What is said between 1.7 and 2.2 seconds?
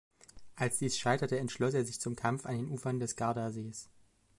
er sich zum